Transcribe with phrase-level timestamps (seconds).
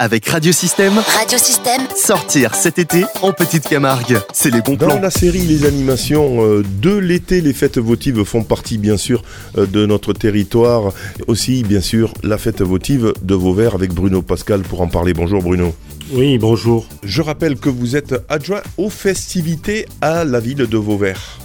[0.00, 0.94] avec Radiosystème.
[1.18, 1.82] Radiosystème.
[1.94, 4.88] Sortir cet été en Petite Camargue, c'est les bons plans.
[4.88, 9.22] Dans la série Les animations euh, de l'été, les fêtes votives font partie bien sûr
[9.58, 10.94] euh, de notre territoire.
[11.26, 15.12] Aussi bien sûr la fête votive de Vauvert avec Bruno Pascal pour en parler.
[15.12, 15.74] Bonjour Bruno.
[16.12, 16.86] Oui, bonjour.
[17.02, 21.38] Je rappelle que vous êtes adjoint aux festivités à la ville de Vauvert.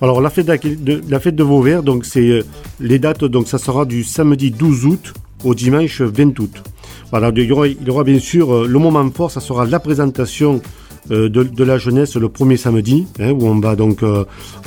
[0.00, 2.44] Alors la fête de, la fête de Vauvert, donc c'est euh,
[2.80, 5.12] les dates, donc ça sera du samedi 12 août
[5.44, 6.62] au dimanche 20 août.
[7.10, 9.64] Voilà, il y aura, il y aura bien sûr euh, le moment fort, ça sera
[9.64, 10.60] la présentation
[11.10, 14.02] euh, de, la jeunesse le premier samedi, hein, où on va donc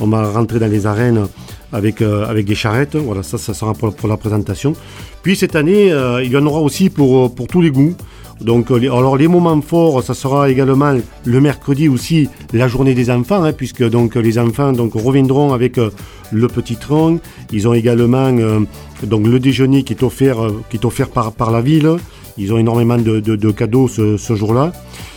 [0.00, 1.26] on va rentrer dans les arènes
[1.72, 2.96] avec avec des charrettes.
[2.96, 4.74] Voilà, ça, ça sera pour, la présentation.
[5.22, 7.94] Puis cette année, il y en aura aussi pour pour tous les goûts.
[8.40, 13.10] Donc, euh, alors les moments forts, ça sera également le mercredi aussi la journée des
[13.10, 15.90] enfants, hein, puisque donc les enfants donc reviendront avec euh,
[16.32, 17.20] le petit tronc.
[17.52, 18.60] Ils ont également euh,
[19.04, 20.38] donc le déjeuner qui est offert,
[20.68, 21.96] qui est offert par, par la ville.
[22.36, 24.72] Ils ont énormément de, de, de cadeaux ce, jour-là.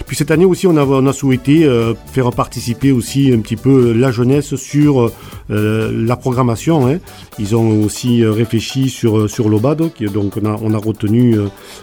[0.05, 4.11] Puis cette année aussi, on a, souhaité euh, faire participer aussi un petit peu la
[4.11, 5.11] jeunesse sur
[5.49, 6.87] euh, la programmation.
[6.87, 6.99] Hein.
[7.39, 11.37] Ils ont aussi réfléchi sur l'OBAD, donc on a, retenu,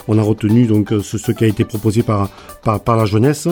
[0.09, 2.29] on a retenu donc ce, qui a été proposé par
[2.87, 3.49] la jeunesse.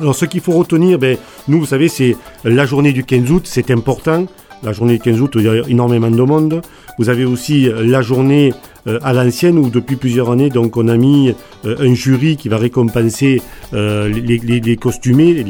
[0.00, 1.16] Alors ce qu'il faut retenir, ben,
[1.48, 4.26] nous, vous savez, c'est la journée du 15 août, c'est important.
[4.62, 6.62] La journée du 15 août, il y a énormément de monde.
[6.98, 8.52] Vous avez aussi la journée
[8.88, 11.34] euh, à l'ancienne où depuis plusieurs années, donc on a mis
[11.66, 13.42] euh, un jury qui va récompenser
[13.74, 15.44] euh, les, costumés,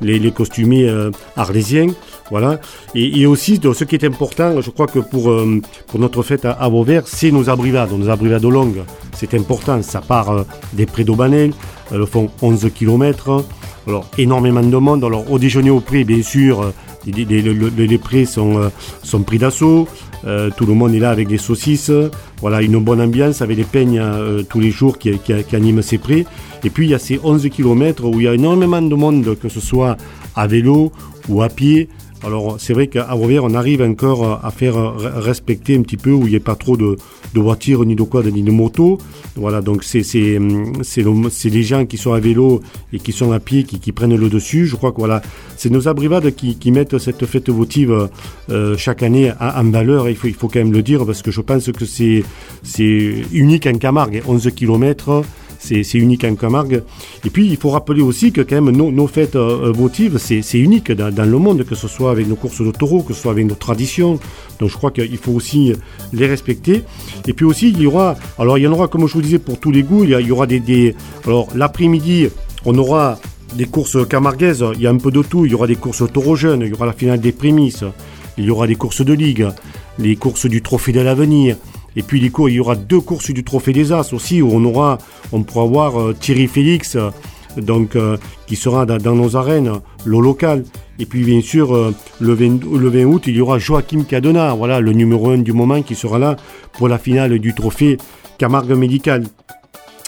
[0.00, 0.90] les, costumés
[1.36, 1.88] arlésiens.
[2.30, 2.60] Voilà.
[2.94, 5.30] Et, aussi, ce qui est important, je crois que pour,
[5.98, 6.70] notre fête à, à
[7.06, 8.82] c'est nos abrivades, nos abrivades longues.
[9.12, 9.82] C'est important.
[9.82, 11.52] Ça part des prés d'Aubanel.
[11.90, 13.44] Elles font 11 km.
[13.88, 15.02] Alors, énormément de monde.
[15.02, 16.72] Alors, au déjeuner au prix, bien sûr,
[17.06, 18.70] les, les, les, prés sont,
[19.02, 19.88] sont pris d'assaut.
[20.26, 21.90] Euh, tout le monde est là avec des saucisses.
[22.40, 25.98] Voilà, une bonne ambiance avec les peignes euh, tous les jours qui, qui, animent ces
[25.98, 26.26] prés.
[26.64, 29.36] Et puis il y a ces 11 km où il y a énormément de monde,
[29.40, 29.96] que ce soit
[30.34, 30.92] à vélo
[31.28, 31.88] ou à pied.
[32.24, 36.26] Alors c'est vrai qu'à Vauvert, on arrive encore à faire respecter un petit peu où
[36.26, 36.96] il n'y a pas trop de,
[37.34, 38.98] voitures, ni de quoi, ni de motos.
[39.36, 42.60] Voilà, donc c'est les gens qui sont à vélo
[42.92, 44.66] et qui sont à pied qui, qui prennent le dessus.
[44.66, 45.22] Je crois que voilà,
[45.56, 48.08] c'est nos abrivades qui, qui, mettent cette fête votive
[48.50, 50.08] euh, chaque année en, valeur.
[50.08, 52.24] Il faut, il faut quand même le dire parce que je pense que c'est
[53.32, 55.22] unique en Camargue, 11 km
[55.58, 56.82] c'est unique en Camargue.
[57.24, 61.30] Et puis, il faut rappeler aussi que quand nos, fêtes euh, votives, c'est unique dans,
[61.30, 63.54] le monde, que ce soit avec nos courses de taureaux, que ce soit avec nos
[63.54, 64.18] traditions.
[64.60, 65.72] Donc, je crois qu'il faut aussi
[66.12, 66.84] les respecter.
[67.26, 69.82] Et puis aussi, il y aura, en aura, comme je vous disais, pour tous les
[69.82, 70.04] goûts.
[70.04, 72.28] Il y, aura des, des alors l'après-midi,
[72.64, 73.18] on aura
[73.54, 74.64] des courses camarguaises.
[74.74, 75.44] Il y a un peu de tout.
[75.44, 76.62] Il y aura des courses taureaux jeunes.
[76.62, 77.84] Il y aura la finale des prémices.
[78.36, 79.48] Il y aura des courses de ligue,
[79.98, 81.56] les courses du trophée de l'avenir.
[81.98, 84.50] Et puis les cours, il y aura deux courses du Trophée des As aussi, où
[84.52, 84.98] on aura,
[85.32, 87.10] on pourra voir euh, Thierry Félix, euh,
[87.56, 88.16] donc euh,
[88.46, 89.72] qui sera dans, nos arènes,
[90.04, 90.62] le local.
[91.00, 94.78] Et puis bien sûr, le, 20, le 20 août, il y aura Joachim Cadena, voilà,
[94.78, 96.36] le numéro 1 du moment, qui sera là
[96.74, 97.98] pour la finale du Trophée
[98.38, 99.24] Camargue Médical.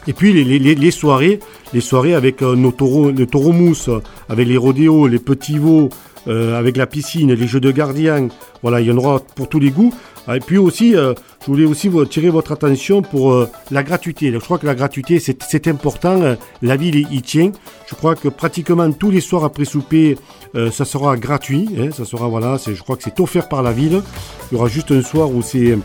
[0.07, 1.41] Et puis les, soirées,
[1.73, 3.91] les soirées avec nos taureaux, les taureaux mousse,
[4.29, 5.91] avec les rodéos, les petits veaux,
[6.27, 8.29] avec la piscine, les jeux de gardien.
[8.63, 9.93] Voilà, il y en aura pour tous les goûts.
[10.29, 14.31] Et puis aussi, euh, je voulais aussi vous tirer votre attention pour euh, la gratuité.
[14.33, 16.21] Je crois que la gratuité, c'est important.
[16.21, 17.53] Euh, la ville y tient.
[17.89, 20.17] Je crois que pratiquement tous les soirs après souper,
[20.55, 21.69] ça sera gratuit.
[21.79, 24.03] Hein, ça sera, voilà, je crois que c'est offert par la ville.
[24.51, 25.77] Il y aura juste un soir où c'est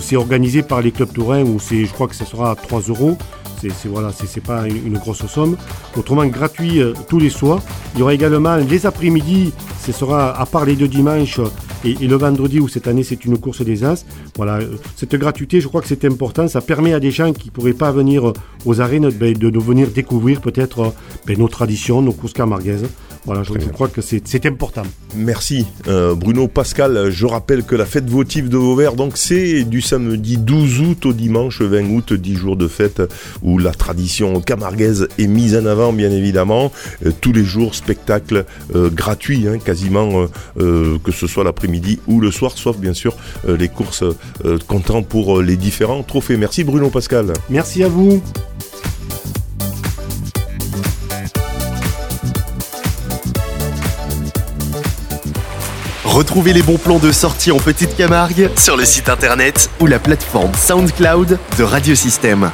[0.00, 3.16] c'est organisé par les clubs tourains, où je crois que ça sera à 3 euros.
[3.60, 5.56] C'est voilà, c'est pas une, grosse somme.
[5.96, 7.62] Autrement, gratuit euh, tous les soirs.
[7.94, 11.40] Il y aura également les après-midi, ce sera à part les deux dimanches
[11.82, 14.04] et, et le vendredi où cette année c'est une course des As.
[14.36, 14.58] Voilà,
[14.96, 16.46] cette gratuité, je crois que c'est important.
[16.46, 18.34] Ça permet à des gens qui pourraient pas venir
[18.66, 20.92] aux arènes ben, de, de venir découvrir peut-être
[21.26, 22.86] ben, nos traditions, nos courses camarguaises.
[23.24, 24.82] Voilà, je, je crois que c'est important.
[25.16, 27.10] Merci euh, Bruno Pascal.
[27.10, 31.12] Je rappelle que la fête votive de Vauvert, donc c'est du samedi 12 août au
[31.12, 33.02] dimanche 20 août, 10 jours de fête
[33.42, 36.70] où la tradition camarguaise est mise en avant, bien évidemment.
[37.06, 38.44] Euh, tous les jours, spectacle
[38.74, 40.26] euh, gratuit, hein, quasiment,
[40.58, 43.16] euh, que ce soit l'après-midi ou le soir, sauf bien sûr
[43.48, 44.04] euh, les courses
[44.66, 46.36] comptant pour les différents trophées.
[46.36, 47.32] Merci Bruno Pascal.
[47.48, 48.22] Merci à vous.
[56.04, 59.98] Retrouvez les bons plans de sortie en Petite Camargue sur le site internet ou la
[59.98, 62.50] plateforme SoundCloud de Radiosystème.